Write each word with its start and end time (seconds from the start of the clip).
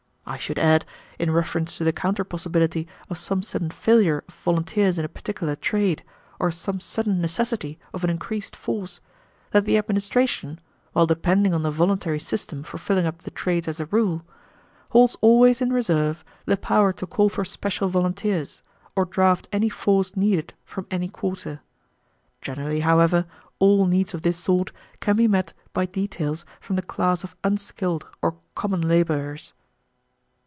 I 0.23 0.37
should 0.37 0.59
add, 0.59 0.85
in 1.19 1.31
reference 1.31 1.77
to 1.77 1.83
the 1.83 1.91
counter 1.91 2.23
possibility 2.23 2.87
of 3.09 3.17
some 3.17 3.41
sudden 3.41 3.69
failure 3.69 4.23
of 4.29 4.33
volunteers 4.33 4.97
in 4.97 5.03
a 5.03 5.09
particular 5.09 5.57
trade, 5.57 6.05
or 6.39 6.51
some 6.51 6.79
sudden 6.79 7.19
necessity 7.19 7.77
of 7.93 8.05
an 8.05 8.09
increased 8.09 8.55
force, 8.55 9.01
that 9.49 9.65
the 9.65 9.77
administration, 9.77 10.61
while 10.93 11.05
depending 11.05 11.53
on 11.53 11.63
the 11.63 11.71
voluntary 11.71 12.19
system 12.19 12.63
for 12.63 12.77
filling 12.77 13.05
up 13.05 13.23
the 13.23 13.31
trades 13.31 13.67
as 13.67 13.81
a 13.81 13.87
rule, 13.87 14.23
holds 14.91 15.17
always 15.19 15.59
in 15.59 15.73
reserve 15.73 16.23
the 16.45 16.55
power 16.55 16.93
to 16.93 17.05
call 17.05 17.27
for 17.27 17.43
special 17.43 17.89
volunteers, 17.89 18.61
or 18.95 19.03
draft 19.03 19.49
any 19.51 19.67
force 19.67 20.15
needed 20.15 20.53
from 20.63 20.87
any 20.89 21.09
quarter. 21.09 21.59
Generally, 22.41 22.81
however, 22.81 23.25
all 23.59 23.85
needs 23.85 24.13
of 24.13 24.21
this 24.21 24.37
sort 24.37 24.71
can 25.01 25.17
be 25.17 25.27
met 25.27 25.51
by 25.73 25.85
details 25.85 26.45
from 26.61 26.77
the 26.77 26.81
class 26.83 27.25
of 27.25 27.35
unskilled 27.43 28.05
or 28.21 28.37
common 28.55 28.79
laborers." 28.81 29.51